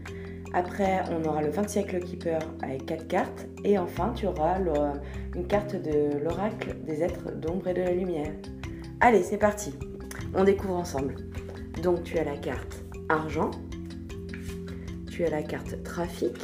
Après, 0.54 1.02
on 1.12 1.28
aura 1.28 1.42
le 1.42 1.50
20 1.50 1.68
siècle 1.68 2.00
Keeper 2.00 2.40
avec 2.62 2.86
4 2.86 3.08
cartes. 3.08 3.48
Et 3.66 3.78
enfin, 3.78 4.14
tu 4.16 4.26
auras 4.26 4.58
une 5.36 5.48
carte 5.48 5.76
de 5.76 6.18
l'oracle 6.24 6.78
des 6.86 7.04
êtres 7.04 7.34
d'ombre 7.34 7.68
et 7.68 7.74
de 7.74 7.82
la 7.82 7.92
lumière. 7.92 8.32
Allez, 9.02 9.22
c'est 9.22 9.38
parti. 9.38 9.74
On 10.34 10.46
découvre 10.46 10.76
ensemble. 10.76 11.16
Donc 11.84 12.04
tu 12.04 12.18
as 12.18 12.24
la 12.24 12.38
carte 12.38 12.86
argent, 13.10 13.52
tu 15.12 15.26
as 15.26 15.30
la 15.30 15.44
carte 15.44 15.84
trafic, 15.84 16.38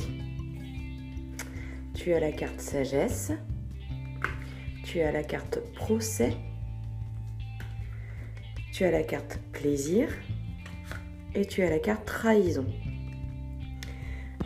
tu 1.94 2.14
as 2.14 2.20
la 2.20 2.34
carte 2.34 2.60
sagesse, 2.60 3.32
tu 4.84 5.00
as 5.00 5.12
la 5.12 5.24
carte 5.24 5.60
procès, 5.74 6.36
tu 8.74 8.84
as 8.86 8.92
la 8.92 9.04
carte 9.04 9.40
plaisir 9.52 10.10
et 11.36 11.46
tu 11.46 11.62
as 11.62 11.70
la 11.70 11.78
carte 11.78 12.06
trahison. 12.06 12.66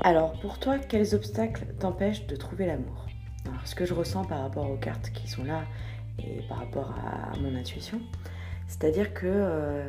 Alors 0.01 0.37
pour 0.41 0.59
toi, 0.59 0.79
quels 0.79 1.15
obstacles 1.15 1.65
t'empêchent 1.79 2.27
de 2.27 2.35
trouver 2.35 2.65
l'amour? 2.65 3.07
Alors 3.45 3.65
ce 3.65 3.73
que 3.73 3.85
je 3.85 3.93
ressens 3.93 4.25
par 4.25 4.41
rapport 4.41 4.69
aux 4.69 4.75
cartes 4.75 5.11
qui 5.11 5.29
sont 5.29 5.45
là 5.45 5.63
et 6.19 6.41
par 6.49 6.59
rapport 6.59 6.93
à 7.05 7.37
mon 7.39 7.55
intuition, 7.55 8.01
c'est-à-dire 8.67 9.13
que 9.13 9.27
euh, 9.27 9.87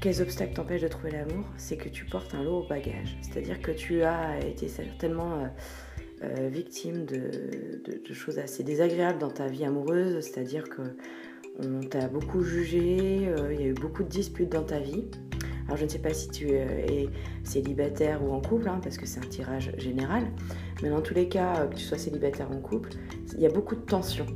quels 0.00 0.20
obstacles 0.20 0.54
t'empêchent 0.54 0.82
de 0.82 0.88
trouver 0.88 1.12
l'amour? 1.12 1.46
C'est 1.56 1.76
que 1.76 1.88
tu 1.88 2.06
portes 2.06 2.34
un 2.34 2.42
lot 2.42 2.64
au 2.64 2.66
bagage. 2.66 3.16
C'est-à-dire 3.22 3.62
que 3.62 3.70
tu 3.70 4.02
as 4.02 4.44
été 4.44 4.66
certainement 4.66 5.32
euh, 5.34 5.46
euh, 6.24 6.48
victime 6.48 7.04
de, 7.04 7.30
choses 8.12 8.40
assez 8.40 8.64
désagréables 8.64 9.18
dans 9.18 9.30
ta 9.30 9.46
vie 9.46 9.64
amoureuse, 9.64 10.20
c'est-à-dire 10.24 10.68
que 10.68 10.96
on 11.58 11.80
t'a 11.80 12.08
beaucoup 12.08 12.42
jugé, 12.42 13.28
il 13.50 13.60
y 13.60 13.64
a 13.64 13.66
eu 13.66 13.74
beaucoup 13.74 14.02
de 14.02 14.08
disputes 14.08 14.50
dans 14.50 14.64
ta 14.64 14.78
vie. 14.78 15.04
Alors 15.66 15.78
je 15.78 15.84
ne 15.84 15.88
sais 15.88 15.98
pas 15.98 16.12
si 16.12 16.28
tu 16.28 16.50
es 16.50 17.08
célibataire 17.42 18.22
ou 18.22 18.32
en 18.32 18.40
couple, 18.40 18.68
hein, 18.68 18.80
parce 18.82 18.98
que 18.98 19.06
c'est 19.06 19.20
un 19.20 19.28
tirage 19.28 19.72
général, 19.78 20.24
mais 20.82 20.90
dans 20.90 21.00
tous 21.00 21.14
les 21.14 21.28
cas, 21.28 21.66
que 21.66 21.76
tu 21.76 21.84
sois 21.84 21.98
célibataire 21.98 22.50
ou 22.50 22.54
en 22.54 22.60
couple, 22.60 22.90
il 23.34 23.40
y 23.40 23.46
a 23.46 23.50
beaucoup 23.50 23.74
de 23.74 23.80
tensions 23.80 24.26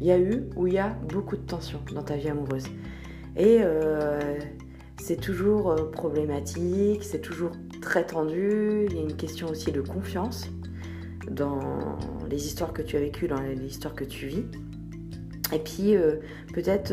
il 0.00 0.06
y 0.06 0.10
a 0.10 0.18
eu 0.18 0.44
ou 0.56 0.66
il 0.66 0.74
y 0.74 0.78
a 0.78 0.88
beaucoup 0.88 1.36
de 1.36 1.42
tensions 1.42 1.80
dans 1.92 2.02
ta 2.02 2.16
vie 2.16 2.28
amoureuse. 2.28 2.64
Et 3.36 3.58
euh, 3.60 4.38
c'est 5.00 5.20
toujours 5.20 5.70
euh, 5.70 5.90
problématique, 5.90 7.04
c'est 7.04 7.20
toujours 7.20 7.52
très 7.82 8.06
tendu. 8.06 8.86
Il 8.88 8.96
y 8.96 8.98
a 8.98 9.02
une 9.02 9.16
question 9.16 9.48
aussi 9.48 9.72
de 9.72 9.80
confiance 9.80 10.48
dans 11.30 11.98
les 12.28 12.46
histoires 12.46 12.72
que 12.72 12.82
tu 12.82 12.96
as 12.96 13.00
vécues, 13.00 13.28
dans 13.28 13.40
les 13.40 13.62
histoires 13.62 13.94
que 13.94 14.04
tu 14.04 14.26
vis. 14.26 14.44
Et 15.52 15.58
puis 15.58 15.96
euh, 15.96 16.16
peut-être 16.54 16.92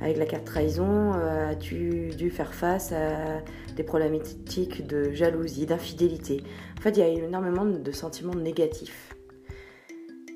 avec 0.00 0.16
la 0.16 0.26
carte 0.26 0.44
trahison, 0.44 1.12
as-tu 1.12 2.10
dû 2.16 2.30
faire 2.30 2.54
face 2.54 2.92
à 2.92 3.42
des 3.76 3.82
problématiques 3.82 4.86
de 4.86 5.12
jalousie, 5.12 5.66
d'infidélité? 5.66 6.42
En 6.78 6.82
fait, 6.82 6.90
il 6.90 6.98
y 6.98 7.02
a 7.02 7.08
énormément 7.08 7.64
de 7.64 7.92
sentiments 7.92 8.34
négatifs. 8.34 9.14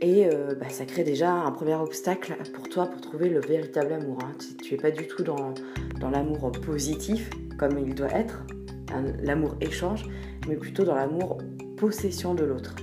Et 0.00 0.26
euh, 0.26 0.54
bah, 0.54 0.68
ça 0.68 0.84
crée 0.84 1.02
déjà 1.02 1.32
un 1.32 1.50
premier 1.50 1.76
obstacle 1.76 2.36
pour 2.52 2.68
toi 2.68 2.86
pour 2.86 3.00
trouver 3.00 3.30
le 3.30 3.40
véritable 3.40 3.94
amour. 3.94 4.18
Hein. 4.22 4.32
Tu 4.62 4.74
n'es 4.74 4.80
pas 4.80 4.90
du 4.90 5.06
tout 5.06 5.22
dans, 5.22 5.54
l'amour 6.10 6.52
positif 6.52 7.30
comme 7.58 7.78
il 7.78 7.94
doit 7.94 8.12
être, 8.12 8.44
l'amour 9.22 9.56
échange, 9.62 10.04
mais 10.46 10.56
plutôt 10.56 10.84
dans 10.84 10.94
l'amour 10.94 11.38
possession 11.78 12.34
de 12.34 12.44
l'autre. 12.44 12.74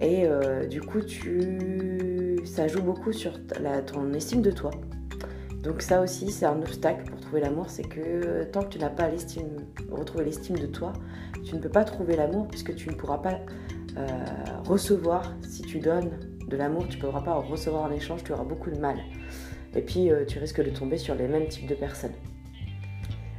Et 0.00 0.24
euh, 0.26 0.66
du 0.66 0.80
coup, 0.80 1.00
tu... 1.00 2.13
ça 2.44 2.68
joue 2.68 2.82
beaucoup 2.82 3.12
sur 3.12 3.32
ton 3.86 4.12
estime 4.12 4.42
de 4.42 4.50
toi. 4.50 4.70
Donc 5.62 5.80
ça 5.80 6.02
aussi, 6.02 6.30
c'est 6.30 6.44
un 6.44 6.60
obstacle 6.60 7.04
pour 7.10 7.18
trouver 7.20 7.40
l'amour, 7.40 7.70
c'est 7.70 7.88
que 7.88 8.44
tant 8.44 8.62
que 8.62 8.68
tu 8.68 8.78
n'as 8.78 8.90
pas 8.90 9.08
retrouvé 9.90 10.24
l'estime 10.24 10.58
de 10.58 10.66
toi, 10.66 10.92
tu 11.42 11.54
ne 11.54 11.60
peux 11.60 11.70
pas 11.70 11.84
trouver 11.84 12.16
l'amour 12.16 12.48
puisque 12.48 12.74
tu 12.74 12.90
ne 12.90 12.94
pourras 12.94 13.18
pas 13.18 13.40
euh, 13.96 14.06
recevoir, 14.66 15.32
si 15.42 15.62
tu 15.62 15.78
donnes 15.78 16.10
de 16.48 16.56
l'amour, 16.56 16.86
tu 16.88 16.98
ne 16.98 17.02
pourras 17.02 17.22
pas 17.22 17.34
en 17.34 17.40
recevoir 17.40 17.84
en 17.84 17.90
échange, 17.92 18.22
tu 18.24 18.32
auras 18.32 18.44
beaucoup 18.44 18.70
de 18.70 18.78
mal. 18.78 18.98
Et 19.74 19.80
puis 19.80 20.10
euh, 20.10 20.26
tu 20.26 20.38
risques 20.38 20.62
de 20.62 20.70
tomber 20.70 20.98
sur 20.98 21.14
les 21.14 21.28
mêmes 21.28 21.48
types 21.48 21.66
de 21.66 21.74
personnes. 21.74 22.14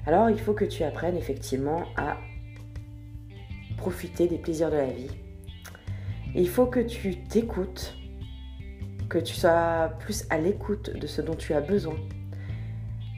Alors 0.08 0.30
il 0.32 0.40
faut 0.40 0.54
que 0.54 0.66
tu 0.66 0.84
apprennes 0.84 1.18
effectivement 1.18 1.84
à 1.96 2.18
profiter 3.78 4.28
des 4.28 4.38
plaisirs 4.38 4.72
de 4.72 4.78
la 4.78 4.88
vie. 4.88 5.12
il 6.34 6.50
faut 6.50 6.66
que 6.66 6.80
tu 6.80 7.18
t'écoutes, 7.24 7.96
que 9.10 9.18
tu 9.18 9.34
sois 9.34 9.92
plus 10.00 10.26
à 10.30 10.38
l'écoute 10.38 10.92
de 10.96 11.08
ce 11.08 11.22
dont 11.22 11.36
tu 11.36 11.54
as 11.54 11.62
besoin, 11.62 11.96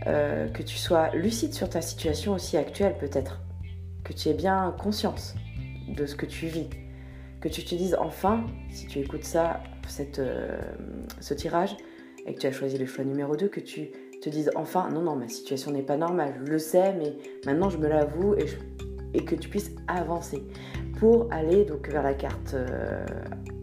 euh, 0.05 0.47
que 0.49 0.63
tu 0.63 0.77
sois 0.77 1.13
lucide 1.15 1.53
sur 1.53 1.69
ta 1.69 1.81
situation 1.81 2.33
aussi 2.33 2.57
actuelle 2.57 2.95
peut-être, 2.99 3.39
que 4.03 4.13
tu 4.13 4.29
aies 4.29 4.33
bien 4.33 4.73
conscience 4.77 5.35
de 5.87 6.05
ce 6.05 6.15
que 6.15 6.25
tu 6.25 6.47
vis, 6.47 6.69
que 7.41 7.49
tu 7.49 7.63
te 7.63 7.75
dises 7.75 7.95
enfin, 7.99 8.45
si 8.69 8.87
tu 8.87 8.99
écoutes 8.99 9.23
ça, 9.23 9.61
cette, 9.87 10.19
euh, 10.19 10.59
ce 11.19 11.33
tirage, 11.33 11.75
et 12.25 12.33
que 12.33 12.39
tu 12.39 12.47
as 12.47 12.51
choisi 12.51 12.77
le 12.77 12.85
choix 12.85 13.05
numéro 13.05 13.35
2, 13.35 13.47
que 13.47 13.59
tu 13.59 13.89
te 14.21 14.29
dises 14.29 14.51
enfin, 14.55 14.89
non, 14.89 15.01
non, 15.01 15.15
ma 15.15 15.29
situation 15.29 15.71
n'est 15.71 15.83
pas 15.83 15.97
normale, 15.97 16.35
je 16.45 16.51
le 16.51 16.59
sais, 16.59 16.93
mais 16.93 17.15
maintenant 17.45 17.69
je 17.69 17.77
me 17.77 17.87
l'avoue 17.87 18.35
et, 18.35 19.23
que 19.23 19.35
tu 19.35 19.49
puisses 19.49 19.71
avancer. 19.87 20.43
Pour 20.99 21.27
aller 21.31 21.65
donc 21.65 21.89
vers 21.89 22.03
la 22.03 22.13
carte, 22.13 22.53
euh, 22.53 23.05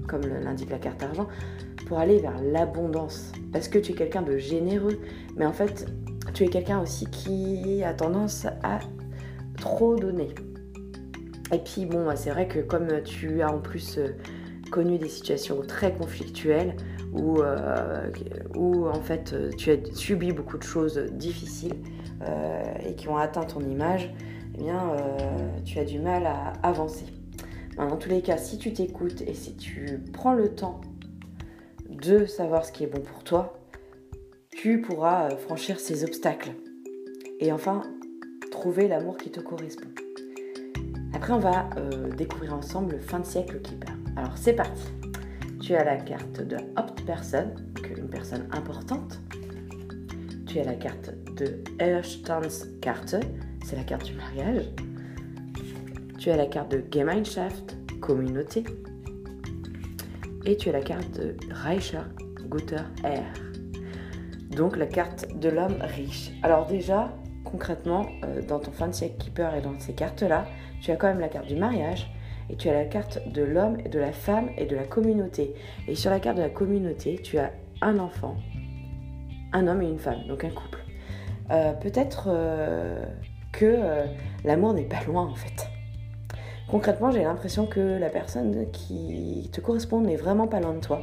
comme 0.08 0.22
l'indique 0.22 0.70
la 0.70 0.78
carte 0.78 1.02
argent, 1.02 1.28
pour 1.86 1.98
aller 1.98 2.18
vers 2.18 2.40
l'abondance. 2.42 3.32
Parce 3.52 3.68
que 3.68 3.78
tu 3.78 3.92
es 3.92 3.94
quelqu'un 3.94 4.22
de 4.22 4.36
généreux, 4.38 5.00
mais 5.36 5.46
en 5.46 5.52
fait, 5.52 5.86
tu 6.32 6.44
es 6.44 6.48
quelqu'un 6.48 6.80
aussi 6.80 7.06
qui 7.06 7.82
a 7.84 7.94
tendance 7.94 8.46
à 8.62 8.80
trop 9.56 9.96
donner. 9.96 10.28
Et 11.52 11.58
puis 11.58 11.86
bon, 11.86 12.06
bah, 12.06 12.16
c'est 12.16 12.30
vrai 12.30 12.48
que 12.48 12.60
comme 12.60 13.02
tu 13.02 13.42
as 13.42 13.52
en 13.52 13.58
plus 13.58 13.98
euh, 13.98 14.08
connu 14.70 14.98
des 14.98 15.08
situations 15.08 15.60
très 15.66 15.92
conflictuelles 15.92 16.74
où, 17.12 17.40
euh, 17.40 18.10
où 18.56 18.88
en 18.88 19.00
fait 19.00 19.32
euh, 19.32 19.50
tu 19.56 19.70
as 19.70 19.76
subi 19.94 20.32
beaucoup 20.32 20.58
de 20.58 20.64
choses 20.64 20.98
difficiles 21.12 21.74
et 22.86 22.94
qui 22.94 23.08
ont 23.08 23.18
atteint 23.18 23.44
ton 23.44 23.60
image, 23.60 24.10
eh 24.54 24.62
bien 24.62 24.96
tu 25.62 25.78
as 25.78 25.84
du 25.84 25.98
mal 25.98 26.24
à 26.24 26.54
avancer. 26.62 27.04
dans 27.76 27.98
tous 27.98 28.08
les 28.08 28.22
cas, 28.22 28.38
si 28.38 28.56
tu 28.56 28.72
t'écoutes 28.72 29.20
et 29.20 29.34
si 29.34 29.54
tu 29.56 30.00
prends 30.10 30.32
le 30.32 30.48
temps 30.48 30.80
de 31.94 32.26
savoir 32.26 32.64
ce 32.64 32.72
qui 32.72 32.84
est 32.84 32.88
bon 32.88 33.00
pour 33.00 33.24
toi, 33.24 33.58
tu 34.50 34.80
pourras 34.80 35.30
franchir 35.30 35.80
ces 35.80 36.04
obstacles 36.04 36.52
et 37.40 37.52
enfin 37.52 37.82
trouver 38.50 38.88
l'amour 38.88 39.16
qui 39.16 39.30
te 39.30 39.40
correspond. 39.40 39.88
Après, 41.12 41.32
on 41.32 41.38
va 41.38 41.70
euh, 41.76 42.10
découvrir 42.10 42.54
ensemble 42.54 42.92
le 42.92 42.98
fin 42.98 43.20
de 43.20 43.26
siècle 43.26 43.60
Keeper. 43.60 43.94
Alors, 44.16 44.36
c'est 44.36 44.52
parti. 44.52 44.84
Tu 45.60 45.74
as 45.74 45.84
la 45.84 45.96
carte 45.96 46.40
de 46.40 46.56
Opt 46.76 47.04
Person, 47.06 47.54
une 47.96 48.08
personne 48.08 48.48
importante. 48.52 49.20
Tu 50.46 50.58
as 50.58 50.64
la 50.64 50.74
carte 50.74 51.10
de 51.36 51.62
Carte, 52.80 53.16
c'est 53.64 53.76
la 53.76 53.84
carte 53.84 54.04
du 54.04 54.14
mariage. 54.14 54.64
Tu 56.18 56.30
as 56.30 56.36
la 56.36 56.46
carte 56.46 56.70
de 56.70 56.84
Gemeinschaft, 56.92 57.76
communauté. 58.00 58.64
Et 60.46 60.56
tu 60.56 60.68
as 60.68 60.72
la 60.72 60.82
carte 60.82 61.10
de 61.18 61.36
Reicher 61.50 62.02
Guter 62.50 62.82
R. 63.02 64.54
Donc 64.54 64.76
la 64.76 64.86
carte 64.86 65.26
de 65.38 65.48
l'homme 65.48 65.76
riche. 65.80 66.32
Alors 66.42 66.66
déjà, 66.66 67.16
concrètement, 67.44 68.06
euh, 68.24 68.42
dans 68.42 68.58
ton 68.58 68.70
fin 68.70 68.88
de 68.88 68.92
siècle 68.92 69.16
Keeper 69.18 69.54
et 69.54 69.62
dans 69.62 69.78
ces 69.78 69.94
cartes-là, 69.94 70.46
tu 70.82 70.90
as 70.90 70.96
quand 70.96 71.06
même 71.06 71.20
la 71.20 71.28
carte 71.28 71.46
du 71.46 71.56
mariage 71.56 72.10
et 72.50 72.56
tu 72.56 72.68
as 72.68 72.74
la 72.74 72.84
carte 72.84 73.20
de 73.32 73.42
l'homme, 73.42 73.78
et 73.84 73.88
de 73.88 73.98
la 73.98 74.12
femme 74.12 74.50
et 74.58 74.66
de 74.66 74.76
la 74.76 74.84
communauté. 74.84 75.54
Et 75.88 75.94
sur 75.94 76.10
la 76.10 76.20
carte 76.20 76.36
de 76.36 76.42
la 76.42 76.50
communauté, 76.50 77.18
tu 77.22 77.38
as 77.38 77.50
un 77.80 77.98
enfant, 77.98 78.36
un 79.54 79.66
homme 79.66 79.80
et 79.80 79.88
une 79.88 79.98
femme, 79.98 80.26
donc 80.28 80.44
un 80.44 80.50
couple. 80.50 80.80
Euh, 81.50 81.72
peut-être 81.72 82.28
euh, 82.28 83.02
que 83.52 83.78
l'amour 84.44 84.74
n'est 84.74 84.84
pas 84.84 85.02
loin 85.06 85.26
en 85.26 85.34
fait. 85.34 85.73
Concrètement, 86.70 87.10
j'ai 87.10 87.22
l'impression 87.22 87.66
que 87.66 87.80
la 87.80 88.10
personne 88.10 88.70
qui 88.72 89.48
te 89.52 89.60
correspond 89.60 90.00
n'est 90.00 90.16
vraiment 90.16 90.48
pas 90.48 90.60
loin 90.60 90.74
de 90.74 90.80
toi. 90.80 91.00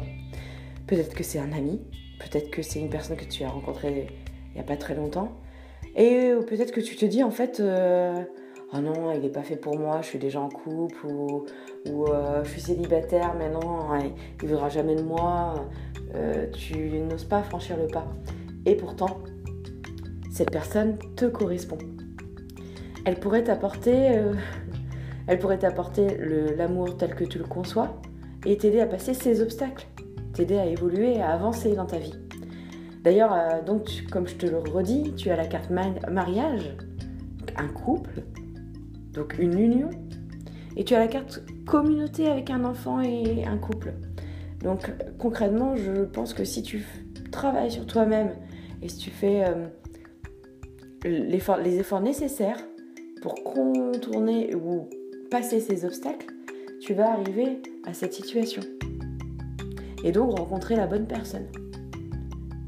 Peut-être 0.87 1.13
que 1.13 1.23
c'est 1.23 1.39
un 1.39 1.51
ami, 1.53 1.79
peut-être 2.19 2.49
que 2.49 2.61
c'est 2.61 2.79
une 2.79 2.89
personne 2.89 3.15
que 3.15 3.25
tu 3.25 3.43
as 3.43 3.49
rencontrée 3.49 4.07
il 4.49 4.55
n'y 4.55 4.59
a 4.59 4.63
pas 4.63 4.75
très 4.75 4.95
longtemps. 4.95 5.31
Et 5.95 6.31
peut-être 6.47 6.71
que 6.71 6.81
tu 6.81 6.95
te 6.95 7.05
dis 7.05 7.23
en 7.23 7.31
fait, 7.31 7.61
oh 8.73 8.79
non, 8.79 9.11
il 9.13 9.21
n'est 9.21 9.29
pas 9.29 9.43
fait 9.43 9.55
pour 9.55 9.77
moi, 9.77 9.99
je 10.01 10.07
suis 10.07 10.19
déjà 10.19 10.39
en 10.39 10.49
couple, 10.49 11.05
ou, 11.07 12.05
euh, 12.07 12.43
je 12.43 12.49
suis 12.49 12.61
célibataire, 12.61 13.35
mais 13.37 13.49
non, 13.49 13.95
il 13.99 14.45
ne 14.45 14.49
voudra 14.49 14.69
jamais 14.69 14.95
de 14.95 15.03
moi, 15.03 15.55
euh, 16.15 16.47
tu 16.51 16.77
n'oses 16.99 17.25
pas 17.25 17.43
franchir 17.43 17.77
le 17.77 17.87
pas. 17.87 18.07
Et 18.65 18.75
pourtant, 18.75 19.19
cette 20.31 20.51
personne 20.51 20.97
te 21.15 21.25
correspond. 21.25 21.77
Elle 23.05 23.19
pourrait 23.19 23.43
t'apporter, 23.43 24.15
euh, 24.15 24.33
elle 25.31 25.39
pourrait 25.39 25.59
t'apporter 25.59 26.17
l'amour 26.57 26.97
tel 26.97 27.15
que 27.15 27.23
tu 27.23 27.37
le 27.37 27.45
conçois 27.45 28.01
et 28.45 28.57
t'aider 28.57 28.81
à 28.81 28.85
passer 28.85 29.13
ces 29.13 29.41
obstacles, 29.41 29.87
t'aider 30.33 30.57
à 30.57 30.65
évoluer, 30.65 31.21
à 31.21 31.29
avancer 31.29 31.73
dans 31.73 31.85
ta 31.85 31.99
vie. 31.99 32.15
D'ailleurs, 33.01 33.63
donc, 33.65 33.87
comme 34.11 34.27
je 34.27 34.35
te 34.35 34.45
le 34.45 34.57
redis, 34.57 35.13
tu 35.15 35.29
as 35.29 35.37
la 35.37 35.47
carte 35.47 35.69
mariage, 35.69 36.75
un 37.55 37.69
couple, 37.69 38.23
donc 39.13 39.39
une 39.39 39.57
union. 39.57 39.89
Et 40.75 40.83
tu 40.83 40.95
as 40.95 40.99
la 40.99 41.07
carte 41.07 41.41
communauté 41.65 42.27
avec 42.27 42.49
un 42.49 42.65
enfant 42.65 42.99
et 42.99 43.45
un 43.45 43.57
couple. 43.57 43.93
Donc 44.61 44.91
concrètement, 45.17 45.77
je 45.77 46.03
pense 46.03 46.33
que 46.33 46.43
si 46.43 46.61
tu 46.61 46.85
travailles 47.31 47.71
sur 47.71 47.85
toi-même 47.85 48.31
et 48.81 48.89
si 48.89 48.97
tu 48.97 49.09
fais 49.09 49.45
euh, 49.45 49.67
les 51.05 51.79
efforts 51.79 52.01
nécessaires 52.01 52.59
pour 53.21 53.35
contourner 53.35 54.53
ou 54.55 54.89
passer 55.31 55.61
ces 55.61 55.85
obstacles, 55.85 56.27
tu 56.81 56.93
vas 56.93 57.13
arriver 57.13 57.61
à 57.87 57.93
cette 57.93 58.13
situation. 58.13 58.61
Et 60.03 60.11
donc 60.11 60.37
rencontrer 60.37 60.75
la 60.75 60.87
bonne 60.87 61.07
personne. 61.07 61.47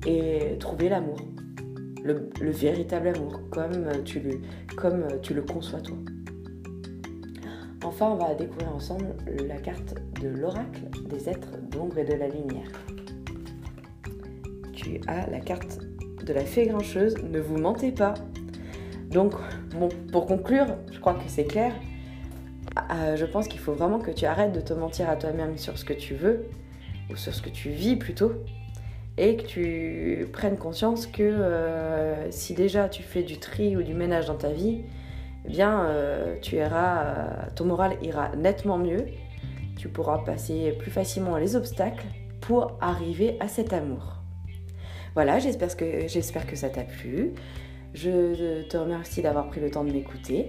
Et 0.07 0.57
trouver 0.59 0.89
l'amour. 0.89 1.17
Le, 2.03 2.29
véritable 2.41 3.09
amour, 3.09 3.41
comme 3.51 4.03
tu, 4.03 4.19
le, 4.19 4.41
comme 4.75 5.05
tu 5.21 5.33
le 5.33 5.41
conçois 5.41 5.81
toi. 5.81 5.97
Enfin, 7.83 8.11
on 8.11 8.15
va 8.15 8.33
découvrir 8.33 8.73
ensemble 8.73 9.07
la 9.45 9.57
carte 9.57 9.95
de 10.21 10.29
l'oracle 10.29 10.83
des 11.09 11.29
êtres 11.29 11.57
d'ombre 11.69 11.97
et 11.97 12.05
de 12.05 12.13
la 12.13 12.27
lumière. 12.27 12.71
Tu 14.73 14.99
as 15.07 15.29
la 15.29 15.39
carte 15.39 15.79
de 16.25 16.33
la 16.33 16.45
fée 16.45 16.67
grincheuse, 16.67 17.15
ne 17.23 17.39
vous 17.39 17.57
mentez 17.57 17.91
pas. 17.91 18.13
Donc, 19.11 19.33
bon, 19.77 19.89
pour 20.11 20.25
conclure, 20.25 20.67
je 20.91 20.99
crois 20.99 21.13
que 21.13 21.23
c'est 21.27 21.45
clair. 21.45 21.73
Euh, 22.77 23.15
je 23.15 23.25
pense 23.25 23.47
qu'il 23.47 23.59
faut 23.59 23.73
vraiment 23.73 23.99
que 23.99 24.11
tu 24.11 24.25
arrêtes 24.25 24.51
de 24.51 24.61
te 24.61 24.73
mentir 24.73 25.09
à 25.09 25.15
toi-même 25.15 25.57
sur 25.57 25.77
ce 25.77 25.85
que 25.85 25.93
tu 25.93 26.15
veux, 26.15 26.45
ou 27.09 27.15
sur 27.15 27.33
ce 27.33 27.41
que 27.41 27.49
tu 27.49 27.69
vis 27.69 27.95
plutôt, 27.95 28.33
et 29.17 29.37
que 29.37 29.43
tu 29.43 30.27
prennes 30.33 30.57
conscience 30.57 31.05
que 31.05 31.21
euh, 31.21 32.31
si 32.31 32.53
déjà 32.53 32.89
tu 32.89 33.03
fais 33.03 33.23
du 33.23 33.37
tri 33.37 33.77
ou 33.77 33.83
du 33.83 33.93
ménage 33.93 34.25
dans 34.25 34.35
ta 34.35 34.49
vie, 34.49 34.81
eh 35.45 35.49
bien, 35.49 35.85
euh, 35.85 36.35
tu 36.41 36.55
iras, 36.55 37.49
ton 37.55 37.65
moral 37.65 37.97
ira 38.01 38.35
nettement 38.35 38.77
mieux. 38.77 39.05
Tu 39.77 39.89
pourras 39.89 40.19
passer 40.19 40.71
plus 40.79 40.91
facilement 40.91 41.37
les 41.37 41.55
obstacles 41.55 42.05
pour 42.41 42.77
arriver 42.79 43.37
à 43.39 43.47
cet 43.47 43.73
amour. 43.73 44.21
Voilà, 45.15 45.39
j'espère 45.39 45.75
que, 45.75 46.07
j'espère 46.07 46.47
que 46.47 46.55
ça 46.55 46.69
t'a 46.69 46.83
plu. 46.83 47.33
Je 47.93 48.63
te 48.63 48.77
remercie 48.77 49.21
d'avoir 49.21 49.47
pris 49.47 49.59
le 49.59 49.69
temps 49.69 49.83
de 49.83 49.91
m'écouter. 49.91 50.47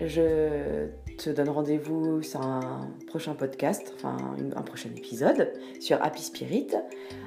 Je 0.00 0.88
te 1.16 1.30
donne 1.30 1.48
rendez-vous 1.48 2.22
sur 2.22 2.42
un 2.42 2.90
prochain 3.06 3.34
podcast, 3.34 3.92
enfin 3.96 4.16
un 4.54 4.62
prochain 4.62 4.90
épisode 4.96 5.52
sur 5.80 6.02
Happy 6.02 6.22
Spirit. 6.22 6.68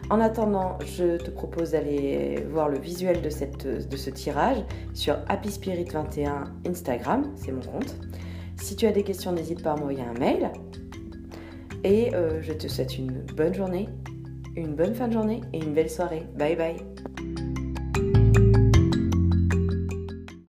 En 0.10 0.19
attendant, 0.19 0.77
je 0.86 1.17
te 1.17 1.29
propose 1.29 1.72
d'aller 1.72 2.46
voir 2.50 2.69
le 2.69 2.79
visuel 2.79 3.22
de, 3.22 3.29
cette, 3.29 3.67
de 3.67 3.98
ce 3.98 4.10
tirage 4.10 4.63
sur 4.93 5.17
Happy 5.27 5.51
Spirit 5.51 5.86
21 5.86 6.46
Instagram, 6.67 7.31
c'est 7.36 7.51
mon 7.51 7.62
compte. 7.62 7.96
Si 8.58 8.75
tu 8.75 8.86
as 8.86 8.91
des 8.91 9.03
questions, 9.03 9.31
n'hésite 9.31 9.63
pas 9.63 9.72
à 9.72 9.75
m'envoyer 9.75 10.03
un 10.03 10.19
mail. 10.19 10.51
Et 11.84 12.13
euh, 12.13 12.41
je 12.41 12.53
te 12.53 12.67
souhaite 12.67 12.98
une 12.98 13.22
bonne 13.36 13.53
journée, 13.53 13.88
une 14.55 14.75
bonne 14.75 14.93
fin 14.93 15.08
de 15.08 15.13
journée 15.13 15.41
et 15.53 15.60
une 15.60 15.74
belle 15.74 15.89
soirée. 15.89 16.25
Bye 16.36 16.55
bye 16.55 17.09